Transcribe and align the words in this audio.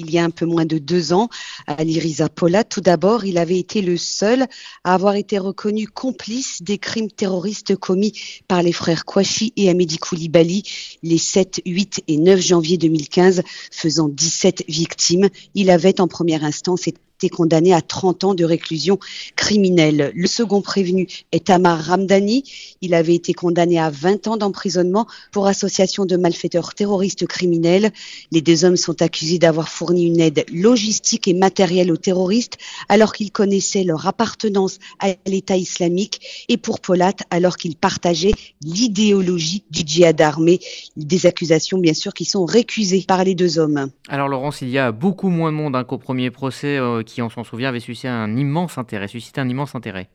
il 0.00 0.10
y 0.10 0.18
a 0.18 0.24
un 0.24 0.30
peu 0.30 0.46
moins 0.46 0.64
de 0.64 0.78
deux 0.78 1.12
ans. 1.12 1.28
Ali 1.66 1.98
Riza 1.98 2.28
Polat, 2.28 2.64
tout 2.64 2.80
d'abord, 2.80 3.24
il 3.24 3.38
avait 3.38 3.58
été 3.58 3.82
le 3.82 3.96
seul 3.96 4.46
à 4.84 4.94
avoir 4.94 5.14
été 5.14 5.38
reconnu 5.38 5.86
complice 5.86 6.62
des 6.62 6.78
crimes 6.78 7.10
terroristes 7.10 7.76
commis 7.76 8.12
par 8.48 8.62
les 8.62 8.72
frères 8.72 9.04
Kouachi 9.04 9.52
et 9.56 9.68
Amédi 9.70 9.98
Koulibaly 9.98 10.62
les 11.02 11.18
7, 11.18 11.62
8 11.66 12.04
et 12.08 12.16
9 12.16 12.40
janvier 12.40 12.78
2015, 12.78 13.42
faisant 13.70 14.08
17 14.08 14.64
victimes. 14.68 15.28
Il 15.54 15.70
avait 15.70 16.00
en 16.00 16.08
première 16.08 16.44
instance 16.44 16.88
été 16.88 16.98
condamné 17.28 17.74
à 17.74 17.82
30 17.82 18.24
ans 18.24 18.34
de 18.34 18.44
réclusion 18.44 18.98
criminelle. 19.36 20.12
Le 20.14 20.26
second 20.26 20.62
prévenu 20.62 21.06
est 21.32 21.50
Amar 21.50 21.84
Ramdani. 21.84 22.44
Il 22.80 22.94
avait 22.94 23.14
été 23.14 23.34
condamné 23.34 23.78
à 23.78 23.90
20 23.90 24.28
ans 24.28 24.36
d'emprisonnement 24.36 25.06
pour 25.32 25.46
association 25.46 26.06
de 26.06 26.16
malfaiteurs 26.16 26.74
terroristes 26.74 27.26
criminels. 27.26 27.92
Les 28.32 28.40
deux 28.40 28.64
hommes 28.64 28.76
sont 28.76 29.02
accusés 29.02 29.38
d'avoir 29.38 29.68
fourni 29.68 30.06
une 30.06 30.20
aide 30.20 30.44
logistique 30.52 31.28
et 31.28 31.34
matérielle 31.34 31.92
aux 31.92 31.96
terroristes 31.96 32.58
alors 32.88 33.12
qu'ils 33.12 33.32
connaissaient 33.32 33.84
leur 33.84 34.06
appartenance 34.06 34.78
à 34.98 35.14
l'État 35.26 35.56
islamique 35.56 36.46
et 36.48 36.56
pour 36.56 36.80
Polat 36.80 37.12
alors 37.30 37.56
qu'ils 37.56 37.76
partageaient 37.76 38.34
l'idéologie 38.62 39.64
du 39.70 39.82
djihad 39.84 40.20
armé. 40.20 40.60
Des 40.96 41.26
accusations 41.26 41.78
bien 41.78 41.94
sûr 41.94 42.14
qui 42.14 42.24
sont 42.24 42.44
récusées 42.44 43.04
par 43.06 43.24
les 43.24 43.34
deux 43.34 43.58
hommes. 43.58 43.90
Alors 44.08 44.28
Laurence, 44.28 44.62
il 44.62 44.70
y 44.70 44.78
a 44.78 44.92
beaucoup 44.92 45.28
moins 45.28 45.52
de 45.52 45.56
monde 45.56 45.76
hein, 45.76 45.84
qu'au 45.84 45.98
premier 45.98 46.30
procès 46.30 46.78
euh, 46.78 47.02
qui, 47.12 47.22
on 47.22 47.30
s'en 47.30 47.44
souvient, 47.44 47.68
avait 47.68 47.80
suscité 47.80 48.08
un 48.08 48.36
immense 48.36 48.78
intérêt. 48.78 49.08
Suscité 49.08 49.40
un 49.40 49.48
immense 49.48 49.74
intérêt. 49.74 50.08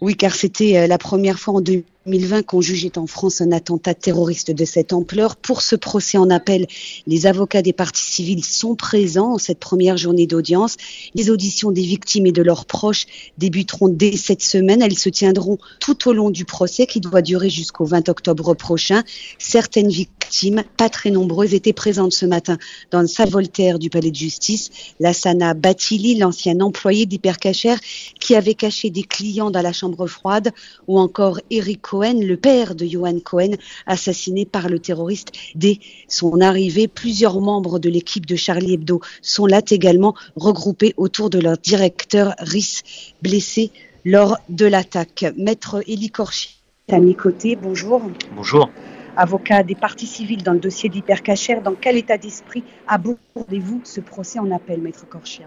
Oui, 0.00 0.16
car 0.16 0.34
c'était 0.34 0.78
euh, 0.78 0.86
la 0.86 0.98
première 0.98 1.38
fois 1.38 1.54
en 1.54 1.60
2020 2.06 2.42
qu'on 2.42 2.60
jugeait 2.60 2.98
en 2.98 3.06
France 3.06 3.40
un 3.40 3.50
attentat 3.50 3.94
terroriste 3.94 4.50
de 4.50 4.64
cette 4.66 4.92
ampleur. 4.92 5.36
Pour 5.36 5.62
ce 5.62 5.74
procès 5.74 6.18
en 6.18 6.28
appel, 6.28 6.66
les 7.06 7.26
avocats 7.26 7.62
des 7.62 7.72
parties 7.72 8.04
civiles 8.04 8.44
sont 8.44 8.74
présents 8.74 9.32
en 9.32 9.38
cette 9.38 9.58
première 9.58 9.96
journée 9.96 10.26
d'audience. 10.26 10.76
Les 11.14 11.30
auditions 11.30 11.70
des 11.70 11.82
victimes 11.82 12.26
et 12.26 12.32
de 12.32 12.42
leurs 12.42 12.66
proches 12.66 13.06
débuteront 13.38 13.88
dès 13.88 14.18
cette 14.18 14.42
semaine. 14.42 14.82
Elles 14.82 14.98
se 14.98 15.08
tiendront 15.08 15.56
tout 15.80 16.06
au 16.06 16.12
long 16.12 16.28
du 16.28 16.44
procès 16.44 16.86
qui 16.86 17.00
doit 17.00 17.22
durer 17.22 17.48
jusqu'au 17.48 17.86
20 17.86 18.10
octobre 18.10 18.52
prochain. 18.52 19.02
Certaines 19.38 19.88
victimes, 19.88 20.62
pas 20.76 20.90
très 20.90 21.10
nombreuses, 21.10 21.54
étaient 21.54 21.72
présentes 21.72 22.12
ce 22.12 22.26
matin 22.26 22.58
dans 22.90 23.00
le 23.00 23.06
salle 23.06 23.30
Voltaire 23.30 23.78
du 23.78 23.88
palais 23.88 24.10
de 24.10 24.16
justice. 24.16 24.68
Lassana 25.00 25.54
Batili, 25.54 26.16
l'ancien 26.16 26.60
employé 26.60 27.06
d'Hypercacher, 27.06 27.76
qui 28.20 28.34
avait 28.34 28.54
caché 28.54 28.90
des 28.90 29.04
clients 29.04 29.50
dans 29.50 29.62
la 29.62 29.72
chambre 29.72 30.06
froide, 30.06 30.52
ou 30.86 30.98
encore 30.98 31.40
Eric 31.50 31.93
Cohen, 31.94 32.18
le 32.26 32.36
père 32.36 32.74
de 32.74 32.84
Johan 32.84 33.20
Cohen, 33.20 33.52
assassiné 33.86 34.46
par 34.46 34.68
le 34.68 34.80
terroriste 34.80 35.30
dès 35.54 35.78
son 36.08 36.40
arrivée. 36.40 36.88
Plusieurs 36.88 37.40
membres 37.40 37.78
de 37.78 37.88
l'équipe 37.88 38.26
de 38.26 38.34
Charlie 38.34 38.74
Hebdo 38.74 39.00
sont 39.22 39.46
là 39.46 39.60
également 39.70 40.16
regroupés 40.34 40.92
autour 40.96 41.30
de 41.30 41.38
leur 41.38 41.56
directeur 41.56 42.34
Rhys, 42.40 42.82
blessé 43.22 43.70
lors 44.04 44.38
de 44.48 44.66
l'attaque. 44.66 45.24
Maître 45.38 45.84
Elie 45.86 46.10
Corchi, 46.10 46.58
à 46.90 46.98
mes 46.98 47.14
côtés, 47.14 47.54
bonjour. 47.54 48.02
Bonjour. 48.34 48.70
Avocat 49.16 49.62
des 49.62 49.76
parties 49.76 50.08
civiles 50.08 50.42
dans 50.42 50.52
le 50.52 50.58
dossier 50.58 50.88
d'Hypercacher, 50.88 51.60
dans 51.62 51.76
quel 51.80 51.96
état 51.96 52.18
d'esprit 52.18 52.64
abordez-vous 52.88 53.82
ce 53.84 54.00
procès 54.00 54.40
en 54.40 54.50
appel, 54.50 54.80
Maître 54.80 55.08
Corchia 55.08 55.46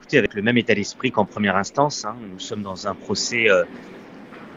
Écoutez, 0.00 0.16
avec 0.16 0.32
le 0.32 0.40
même 0.40 0.56
état 0.56 0.74
d'esprit 0.74 1.10
qu'en 1.10 1.26
première 1.26 1.56
instance, 1.56 2.06
hein, 2.06 2.16
nous 2.32 2.38
sommes 2.38 2.62
dans 2.62 2.88
un 2.88 2.94
procès 2.94 3.50
euh, 3.50 3.64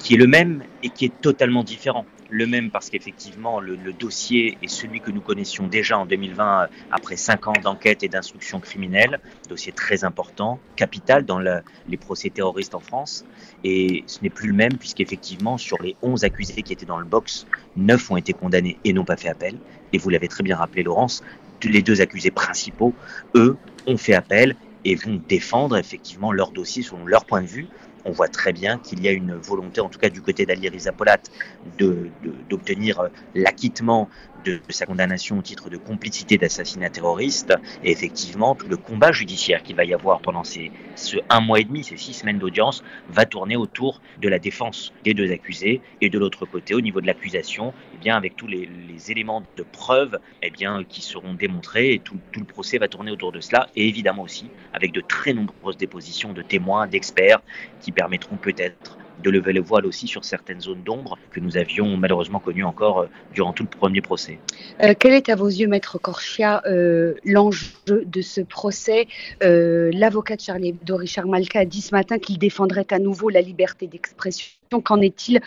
qui 0.03 0.15
est 0.15 0.17
le 0.17 0.27
même 0.27 0.63
et 0.83 0.89
qui 0.89 1.05
est 1.05 1.21
totalement 1.21 1.63
différent. 1.63 2.05
Le 2.29 2.45
même 2.45 2.71
parce 2.71 2.89
qu'effectivement, 2.89 3.61
le, 3.61 3.77
dossier 3.93 4.57
est 4.61 4.67
celui 4.67 4.99
que 4.99 5.11
nous 5.11 5.21
connaissions 5.21 5.67
déjà 5.67 5.97
en 5.97 6.05
2020 6.05 6.67
après 6.91 7.15
cinq 7.15 7.47
ans 7.47 7.53
d'enquête 7.63 8.03
et 8.03 8.09
d'instruction 8.09 8.59
criminelle, 8.59 9.21
dossier 9.47 9.71
très 9.71 10.03
important, 10.03 10.59
capital 10.75 11.25
dans 11.25 11.39
les 11.39 11.97
procès 11.97 12.29
terroristes 12.29 12.75
en 12.75 12.79
France. 12.79 13.23
Et 13.63 14.03
ce 14.07 14.19
n'est 14.23 14.29
plus 14.29 14.49
le 14.49 14.55
même 14.55 14.77
puisqu'effectivement, 14.77 15.57
sur 15.57 15.81
les 15.81 15.95
11 16.01 16.25
accusés 16.25 16.63
qui 16.63 16.73
étaient 16.73 16.85
dans 16.85 16.99
le 16.99 17.05
box, 17.05 17.47
9 17.77 18.11
ont 18.11 18.17
été 18.17 18.33
condamnés 18.33 18.77
et 18.83 18.91
n'ont 18.91 19.05
pas 19.05 19.17
fait 19.17 19.29
appel. 19.29 19.57
Et 19.93 19.99
vous 19.99 20.09
l'avez 20.09 20.27
très 20.27 20.43
bien 20.43 20.57
rappelé, 20.57 20.83
Laurence, 20.83 21.23
les 21.63 21.81
deux 21.81 22.01
accusés 22.01 22.31
principaux, 22.31 22.93
eux, 23.35 23.55
ont 23.87 23.97
fait 23.97 24.15
appel 24.15 24.57
et 24.83 24.95
vont 24.95 25.21
défendre 25.29 25.77
effectivement 25.77 26.33
leur 26.33 26.51
dossier 26.51 26.83
selon 26.83 27.05
leur 27.05 27.23
point 27.23 27.41
de 27.41 27.47
vue 27.47 27.67
on 28.05 28.11
voit 28.11 28.27
très 28.27 28.53
bien 28.53 28.79
qu'il 28.79 29.01
y 29.01 29.07
a 29.07 29.11
une 29.11 29.35
volonté, 29.35 29.81
en 29.81 29.89
tout 29.89 29.99
cas 29.99 30.09
du 30.09 30.21
côté 30.21 30.45
d'Ali 30.45 30.69
Rizapolat, 30.69 31.21
d'obtenir 31.63 33.03
de, 33.03 33.09
l'acquittement 33.33 34.09
de, 34.43 34.61
sa 34.69 34.85
condamnation 34.85 35.37
au 35.39 35.41
titre 35.41 35.69
de 35.69 35.77
complicité 35.77 36.37
d'assassinat 36.37 36.89
terroriste. 36.89 37.53
Et 37.83 37.91
effectivement, 37.91 38.55
tout 38.55 38.67
le 38.67 38.77
combat 38.77 39.11
judiciaire 39.11 39.63
qu'il 39.63 39.75
va 39.75 39.85
y 39.85 39.93
avoir 39.93 40.21
pendant 40.21 40.43
ces, 40.43 40.71
ce 40.95 41.17
un 41.29 41.41
mois 41.41 41.59
et 41.59 41.63
demi, 41.63 41.83
ces 41.83 41.97
six 41.97 42.13
semaines 42.13 42.39
d'audience, 42.39 42.83
va 43.09 43.25
tourner 43.25 43.55
autour 43.55 44.01
de 44.21 44.29
la 44.29 44.39
défense 44.39 44.93
des 45.03 45.13
deux 45.13 45.31
accusés. 45.31 45.81
Et 46.01 46.09
de 46.09 46.19
l'autre 46.19 46.45
côté, 46.45 46.73
au 46.73 46.81
niveau 46.81 47.01
de 47.01 47.07
l'accusation, 47.07 47.73
eh 47.93 47.97
bien, 47.97 48.15
avec 48.15 48.35
tous 48.35 48.47
les, 48.47 48.69
éléments 49.09 49.43
de 49.57 49.63
preuve 49.63 50.19
eh 50.41 50.49
bien, 50.49 50.83
qui 50.87 51.01
seront 51.01 51.33
démontrés, 51.33 51.93
et 51.93 51.99
tout, 51.99 52.17
tout 52.31 52.39
le 52.39 52.45
procès 52.45 52.77
va 52.77 52.87
tourner 52.87 53.11
autour 53.11 53.31
de 53.31 53.41
cela. 53.41 53.67
Et 53.75 53.87
évidemment 53.87 54.23
aussi, 54.23 54.49
avec 54.73 54.91
de 54.91 55.01
très 55.01 55.33
nombreuses 55.33 55.77
dépositions 55.77 56.31
de 56.31 56.41
témoins, 56.41 56.87
d'experts, 56.87 57.41
qui 57.81 57.91
permettront 57.91 58.37
peut-être 58.37 58.97
de 59.23 59.29
lever 59.29 59.53
le 59.53 59.61
voile 59.61 59.85
aussi 59.85 60.07
sur 60.07 60.23
certaines 60.23 60.61
zones 60.61 60.83
d'ombre 60.83 61.17
que 61.31 61.39
nous 61.39 61.57
avions 61.57 61.97
malheureusement 61.97 62.39
connues 62.39 62.63
encore 62.63 63.01
euh, 63.01 63.07
durant 63.33 63.53
tout 63.53 63.63
le 63.63 63.69
premier 63.69 64.01
procès. 64.01 64.39
Euh, 64.83 64.93
quel 64.97 65.13
est 65.13 65.29
à 65.29 65.35
vos 65.35 65.47
yeux, 65.47 65.67
Maître 65.67 65.97
Corchia, 65.97 66.61
euh, 66.67 67.15
l'enjeu 67.23 67.65
de 67.87 68.21
ce 68.21 68.41
procès? 68.41 69.07
L'avocat 69.41 70.35
de 70.35 70.41
Charlie 70.41 70.69
Hebdo, 70.69 70.97
Richard 70.97 71.27
Malka, 71.27 71.59
a 71.59 71.65
dit 71.65 71.81
ce 71.81 71.95
matin 71.95 72.19
qu'il 72.19 72.37
défendrait 72.37 72.87
à 72.91 72.99
nouveau 72.99 73.29
la 73.29 73.41
liberté 73.41 73.87
d'expression. 73.87 74.51
Qu'en 74.83 75.01
est-il 75.01 75.39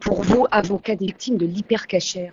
pour 0.00 0.22
vous, 0.22 0.46
avocat 0.50 0.96
des 0.96 1.06
victimes 1.06 1.38
de 1.38 1.46
l'hypercachère? 1.46 2.32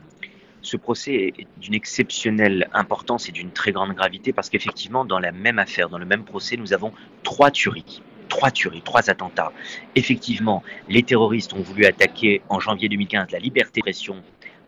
Ce 0.61 0.77
procès 0.77 1.33
est 1.37 1.47
d'une 1.57 1.73
exceptionnelle 1.73 2.69
importance 2.73 3.27
et 3.29 3.31
d'une 3.31 3.51
très 3.51 3.71
grande 3.71 3.93
gravité 3.93 4.33
parce 4.33 4.49
qu'effectivement, 4.49 5.05
dans 5.05 5.19
la 5.19 5.31
même 5.31 5.59
affaire, 5.59 5.89
dans 5.89 5.97
le 5.97 6.05
même 6.05 6.23
procès, 6.23 6.57
nous 6.57 6.73
avons 6.73 6.91
trois 7.23 7.51
tueries 7.51 8.01
trois 8.29 8.51
tueries, 8.51 8.81
trois 8.81 9.09
attentats. 9.09 9.51
Effectivement, 9.95 10.63
les 10.89 11.03
terroristes 11.03 11.53
ont 11.53 11.61
voulu 11.61 11.85
attaquer 11.85 12.41
en 12.49 12.59
janvier 12.59 12.89
2015 12.89 13.31
la 13.31 13.39
liberté 13.39 13.81
d'expression 13.81 14.23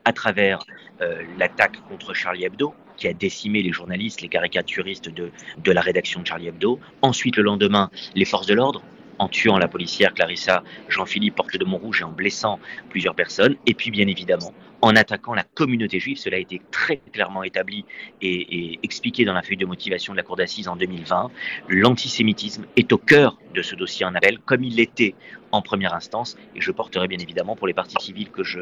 à 0.05 0.13
travers 0.13 0.59
euh, 1.01 1.23
l'attaque 1.37 1.77
contre 1.89 2.13
Charlie 2.13 2.45
Hebdo, 2.45 2.73
qui 2.95 3.07
a 3.07 3.13
décimé 3.13 3.61
les 3.61 3.71
journalistes, 3.71 4.21
les 4.21 4.29
caricaturistes 4.29 5.09
de, 5.09 5.31
de 5.57 5.71
la 5.71 5.81
rédaction 5.81 6.21
de 6.21 6.27
Charlie 6.27 6.47
Hebdo. 6.47 6.79
Ensuite, 7.01 7.37
le 7.37 7.43
lendemain, 7.43 7.89
les 8.13 8.25
forces 8.25 8.47
de 8.47 8.53
l'ordre 8.53 8.81
en 9.19 9.27
tuant 9.27 9.57
la 9.57 9.67
policière 9.67 10.13
Clarissa 10.13 10.63
Jean-Philippe 10.89 11.35
Porte 11.35 11.57
de 11.57 11.65
Montrouge 11.65 12.01
et 12.01 12.03
en 12.03 12.11
blessant 12.11 12.59
plusieurs 12.89 13.15
personnes. 13.15 13.55
Et 13.65 13.73
puis, 13.73 13.91
bien 13.91 14.07
évidemment, 14.07 14.53
en 14.81 14.95
attaquant 14.95 15.33
la 15.33 15.43
communauté 15.43 15.99
juive. 15.99 16.17
Cela 16.17 16.37
a 16.37 16.39
été 16.39 16.61
très 16.71 16.97
clairement 17.11 17.43
établi 17.43 17.85
et, 18.21 18.79
expliqué 18.83 19.25
dans 19.25 19.33
la 19.33 19.41
feuille 19.41 19.57
de 19.57 19.65
motivation 19.65 20.13
de 20.13 20.17
la 20.17 20.23
Cour 20.23 20.35
d'assises 20.35 20.67
en 20.67 20.75
2020. 20.75 21.31
L'antisémitisme 21.69 22.65
est 22.75 22.93
au 22.93 22.97
cœur 22.97 23.37
de 23.53 23.61
ce 23.61 23.75
dossier 23.75 24.05
en 24.05 24.13
appel, 24.13 24.39
comme 24.39 24.63
il 24.63 24.75
l'était 24.75 25.15
en 25.51 25.61
première 25.61 25.93
instance. 25.93 26.37
Et 26.55 26.61
je 26.61 26.71
porterai 26.71 27.07
bien 27.07 27.19
évidemment 27.19 27.55
pour 27.55 27.67
les 27.67 27.73
partis 27.73 27.95
civils 27.99 28.29
que 28.29 28.43
je, 28.43 28.59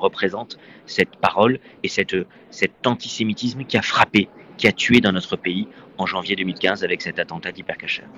représente 0.00 0.58
cette 0.84 1.16
parole 1.16 1.58
et 1.82 1.88
cette, 1.88 2.16
cet 2.50 2.86
antisémitisme 2.86 3.64
qui 3.64 3.78
a 3.78 3.82
frappé, 3.82 4.28
qui 4.58 4.66
a 4.66 4.72
tué 4.72 5.00
dans 5.00 5.12
notre 5.12 5.36
pays 5.36 5.68
en 5.96 6.06
janvier 6.06 6.36
2015 6.36 6.84
avec 6.84 7.02
cet 7.02 7.18
attentat 7.18 7.52
d'hypercachère. 7.52 8.08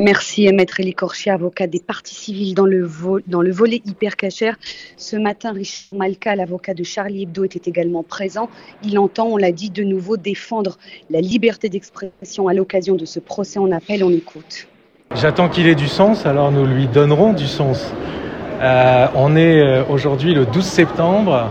Merci, 0.00 0.48
Maître 0.52 0.78
Elie 0.78 0.94
Corchia, 0.94 1.34
avocat 1.34 1.66
des 1.66 1.80
partis 1.80 2.14
civils 2.14 2.54
dans 2.54 2.66
le, 2.66 2.88
dans 3.26 3.42
le 3.42 3.50
volet 3.50 3.82
hypercachère. 3.84 4.54
Ce 4.96 5.16
matin, 5.16 5.50
Richard 5.52 5.98
Malka, 5.98 6.36
l'avocat 6.36 6.72
de 6.72 6.84
Charlie 6.84 7.24
Hebdo, 7.24 7.42
était 7.42 7.68
également 7.68 8.04
présent. 8.04 8.48
Il 8.84 8.96
entend, 9.00 9.26
on 9.26 9.36
l'a 9.36 9.50
dit, 9.50 9.70
de 9.70 9.82
nouveau 9.82 10.16
défendre 10.16 10.78
la 11.10 11.20
liberté 11.20 11.68
d'expression 11.68 12.46
à 12.46 12.54
l'occasion 12.54 12.94
de 12.94 13.04
ce 13.04 13.18
procès 13.18 13.58
en 13.58 13.72
appel. 13.72 14.04
On 14.04 14.10
écoute. 14.10 14.68
J'attends 15.16 15.48
qu'il 15.48 15.66
ait 15.66 15.74
du 15.74 15.88
sens, 15.88 16.26
alors 16.26 16.52
nous 16.52 16.64
lui 16.64 16.86
donnerons 16.86 17.32
du 17.32 17.48
sens. 17.48 17.92
Euh, 18.60 19.06
on 19.16 19.34
est 19.34 19.60
euh, 19.60 19.82
aujourd'hui 19.90 20.32
le 20.32 20.46
12 20.46 20.64
septembre, 20.64 21.50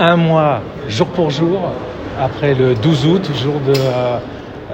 un 0.00 0.16
mois 0.16 0.62
jour 0.88 1.06
pour 1.06 1.30
jour, 1.30 1.72
après 2.18 2.56
le 2.56 2.74
12 2.74 3.06
août, 3.06 3.30
jour 3.40 3.60
de... 3.60 3.72
Euh, 3.76 4.18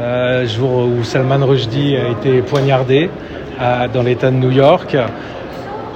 euh, 0.01 0.47
jour 0.47 0.89
où 0.89 1.05
Salman 1.05 1.45
Rushdie 1.45 1.97
a 1.97 2.09
été 2.09 2.43
poignardé 2.43 3.11
euh, 3.61 3.89
dans 3.93 4.03
l'État 4.03 4.31
de 4.31 4.37
New 4.37 4.51
York. 4.51 4.97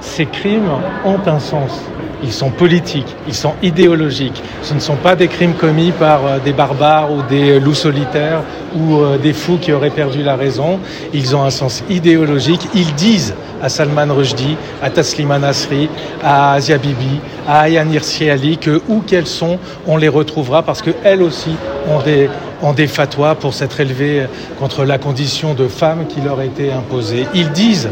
Ces 0.01 0.27
crimes 0.27 0.69
ont 1.03 1.19
un 1.25 1.39
sens. 1.39 1.81
ils 2.23 2.31
sont 2.31 2.49
politiques, 2.49 3.15
ils 3.27 3.33
sont 3.33 3.53
idéologiques. 3.63 4.41
Ce 4.61 4.73
ne 4.73 4.79
sont 4.79 4.95
pas 4.95 5.15
des 5.15 5.27
crimes 5.27 5.53
commis 5.53 5.91
par 5.91 6.25
euh, 6.25 6.39
des 6.39 6.53
barbares 6.53 7.11
ou 7.11 7.21
des 7.23 7.59
loups 7.59 7.73
solitaires 7.73 8.41
ou 8.75 8.97
euh, 8.97 9.17
des 9.17 9.33
fous 9.33 9.57
qui 9.59 9.73
auraient 9.73 9.89
perdu 9.89 10.23
la 10.23 10.35
raison. 10.35 10.79
Ils 11.13 11.35
ont 11.35 11.43
un 11.43 11.49
sens 11.49 11.83
idéologique. 11.89 12.67
Ils 12.73 12.93
disent 12.93 13.33
à 13.61 13.69
Salman 13.69 14.13
Rushdie, 14.13 14.57
à 14.81 14.89
Taslima 14.89 15.39
Nasri, 15.39 15.89
à 16.23 16.53
Asia 16.53 16.77
Bibi, 16.77 17.19
à 17.47 17.61
Ayan 17.69 17.89
Hirsi 17.91 18.57
que 18.57 18.81
où 18.87 19.01
qu'elles 19.01 19.27
sont, 19.27 19.59
on 19.87 19.97
les 19.97 20.09
retrouvera 20.09 20.63
parce 20.63 20.81
qu'elles 20.81 21.21
aussi 21.21 21.51
ont 21.89 22.01
des, 22.01 22.29
ont 22.61 22.73
fatwas 22.87 23.35
pour 23.35 23.53
s'être 23.53 23.79
élevées 23.79 24.27
contre 24.59 24.85
la 24.85 24.97
condition 24.97 25.53
de 25.53 25.67
femme 25.67 26.07
qui 26.07 26.21
leur 26.21 26.41
était 26.41 26.71
imposée. 26.71 27.25
Ils 27.33 27.51
disent 27.51 27.89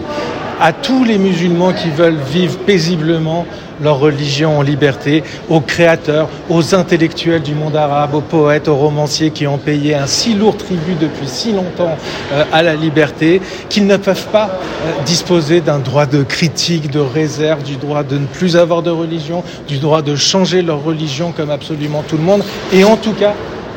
à 0.64 0.72
tous 0.72 1.04
les 1.04 1.18
musulmans 1.18 1.74
qui 1.74 1.90
veulent 1.90 2.22
vivre 2.32 2.58
paisiblement 2.60 3.46
leur 3.82 4.00
religion 4.00 4.60
en 4.60 4.62
liberté, 4.62 5.22
aux 5.50 5.60
créateurs, 5.60 6.30
aux 6.50 6.74
intellectuels 6.74 7.42
du 7.42 7.54
monde 7.54 7.76
arabe, 7.76 8.16
aux 8.16 8.22
poètes, 8.22 8.70
aux 8.70 8.78
romanciers 8.78 9.32
qui 9.32 9.46
ont 9.46 9.58
payé 9.58 9.94
un 9.94 10.08
si 10.08 10.36
lourd 10.36 10.56
tribut 10.56 10.96
depuis 11.02 11.28
si 11.28 11.52
longtemps 11.52 11.98
euh, 12.32 12.46
à 12.54 12.64
la 12.64 12.76
liberté, 12.76 13.42
qu'ils 13.68 13.88
ne 13.88 13.98
peuvent 13.98 14.28
pas 14.28 14.52
euh, 14.86 15.04
disposer 15.06 15.60
d'un 15.60 15.80
droit 15.80 16.06
de 16.06 16.24
critique, 16.24 16.90
de 16.90 17.02
réserve, 17.02 17.62
du 17.64 17.76
droit 17.76 18.04
de 18.04 18.18
ne 18.18 18.26
plus 18.26 18.56
avoir 18.56 18.84
de 18.84 18.90
religion, 18.90 19.44
du 19.68 19.80
droit 19.80 20.02
de 20.02 20.16
changer 20.16 20.62
leur 20.62 20.82
religion 20.82 21.34
comme 21.36 21.52
absolument 21.52 22.06
tout 22.08 22.16
le 22.16 22.24
monde, 22.24 22.44
et 22.72 22.86
en 22.86 22.96
tout 22.96 23.14
cas 23.14 23.34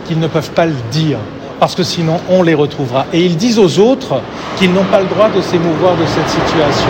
qu'ils 0.06 0.20
ne 0.20 0.28
peuvent 0.28 0.52
pas 0.52 0.66
le 0.66 0.74
dire 0.92 1.18
parce 1.58 1.74
que 1.74 1.82
sinon 1.82 2.18
on 2.28 2.42
les 2.42 2.54
retrouvera. 2.54 3.06
Et 3.12 3.24
ils 3.24 3.36
disent 3.36 3.58
aux 3.58 3.78
autres 3.78 4.20
qu'ils 4.58 4.72
n'ont 4.72 4.84
pas 4.84 5.00
le 5.00 5.06
droit 5.06 5.28
de 5.28 5.40
s'émouvoir 5.40 5.96
de 5.96 6.06
cette 6.06 6.28
situation, 6.28 6.88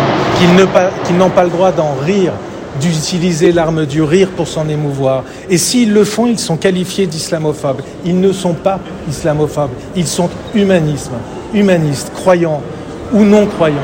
qu'ils 1.07 1.17
n'ont 1.17 1.31
pas 1.31 1.45
le 1.45 1.51
droit 1.51 1.73
d'en 1.73 1.95
rire, 2.05 2.33
d'utiliser 2.81 3.53
l'arme 3.53 3.87
du 3.87 4.03
rire 4.03 4.29
pour 4.37 4.49
s'en 4.49 4.69
émouvoir. 4.69 5.25
Et 5.49 5.59
s'ils 5.59 5.93
le 5.93 6.05
font, 6.05 6.27
ils 6.27 6.39
sont 6.39 6.57
qualifiés 6.57 7.07
d'islamophobes. 7.07 7.83
Ils 8.05 8.21
ne 8.21 8.33
sont 8.33 8.55
pas 8.55 8.81
islamophobes, 9.09 9.71
ils 9.95 10.07
sont 10.07 10.29
humanisme, 10.55 11.15
humanistes, 11.55 12.13
croyants 12.15 12.63
ou 13.13 13.25
non 13.25 13.47
croyants, 13.47 13.77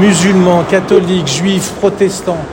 musulmans, 0.00 0.64
catholiques, 0.68 1.28
juifs, 1.28 1.72
protestants. 1.80 2.44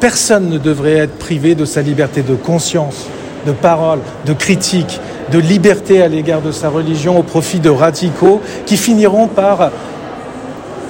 Personne 0.00 0.48
ne 0.48 0.58
devrait 0.58 0.92
être 0.92 1.18
privé 1.18 1.54
de 1.54 1.64
sa 1.64 1.82
liberté 1.82 2.22
de 2.22 2.34
conscience, 2.34 3.06
de 3.46 3.52
parole, 3.52 4.00
de 4.26 4.32
critique, 4.32 5.00
de 5.30 5.38
liberté 5.38 6.02
à 6.02 6.08
l'égard 6.08 6.42
de 6.42 6.52
sa 6.52 6.68
religion 6.68 7.18
au 7.18 7.22
profit 7.22 7.60
de 7.60 7.70
radicaux 7.70 8.40
qui 8.66 8.76
finiront 8.76 9.26
par 9.26 9.70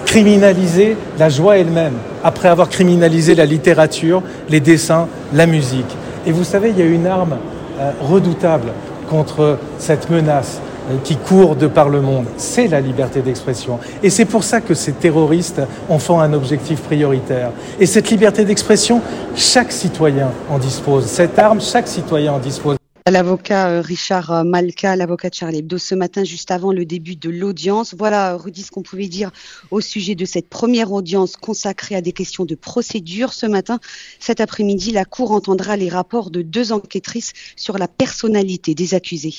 criminaliser 0.06 0.96
la 1.18 1.28
joie 1.28 1.58
elle-même, 1.58 1.94
après 2.22 2.48
avoir 2.48 2.68
criminalisé 2.68 3.34
la 3.34 3.46
littérature, 3.46 4.22
les 4.48 4.60
dessins, 4.60 5.08
la 5.32 5.46
musique. 5.46 5.96
Et 6.26 6.32
vous 6.32 6.44
savez, 6.44 6.70
il 6.70 6.78
y 6.78 6.82
a 6.82 6.86
une 6.86 7.06
arme 7.06 7.36
euh, 7.80 7.90
redoutable 8.00 8.72
contre 9.10 9.58
cette 9.78 10.10
menace 10.10 10.60
euh, 10.90 10.96
qui 11.02 11.16
court 11.16 11.56
de 11.56 11.66
par 11.66 11.88
le 11.88 12.00
monde, 12.00 12.26
c'est 12.36 12.68
la 12.68 12.80
liberté 12.80 13.22
d'expression. 13.22 13.78
Et 14.02 14.10
c'est 14.10 14.24
pour 14.24 14.44
ça 14.44 14.60
que 14.60 14.74
ces 14.74 14.92
terroristes 14.92 15.62
en 15.88 15.98
font 15.98 16.20
un 16.20 16.32
objectif 16.32 16.80
prioritaire. 16.82 17.50
Et 17.80 17.86
cette 17.86 18.10
liberté 18.10 18.44
d'expression, 18.44 19.00
chaque 19.34 19.72
citoyen 19.72 20.28
en 20.50 20.58
dispose. 20.58 21.06
Cette 21.06 21.38
arme, 21.38 21.60
chaque 21.60 21.88
citoyen 21.88 22.34
en 22.34 22.38
dispose. 22.38 22.76
L'avocat 23.10 23.68
euh, 23.68 23.80
Richard 23.82 24.32
euh, 24.32 24.44
Malka, 24.44 24.96
l'avocat 24.96 25.28
de 25.28 25.34
Charlie 25.34 25.58
Hebdo, 25.58 25.76
ce 25.76 25.94
matin, 25.94 26.24
juste 26.24 26.50
avant 26.50 26.72
le 26.72 26.86
début 26.86 27.16
de 27.16 27.28
l'audience. 27.28 27.92
Voilà, 27.92 28.34
Rudy, 28.34 28.62
ce 28.62 28.70
qu'on 28.70 28.80
pouvait 28.80 29.08
dire 29.08 29.30
au 29.70 29.82
sujet 29.82 30.14
de 30.14 30.24
cette 30.24 30.48
première 30.48 30.90
audience 30.90 31.36
consacrée 31.36 31.96
à 31.96 32.00
des 32.00 32.12
questions 32.12 32.46
de 32.46 32.54
procédure. 32.54 33.34
Ce 33.34 33.44
matin, 33.44 33.78
cet 34.20 34.40
après-midi, 34.40 34.90
la 34.90 35.04
Cour 35.04 35.32
entendra 35.32 35.76
les 35.76 35.90
rapports 35.90 36.30
de 36.30 36.40
deux 36.40 36.72
enquêtrices 36.72 37.34
sur 37.56 37.76
la 37.76 37.88
personnalité 37.88 38.74
des 38.74 38.94
accusés. 38.94 39.32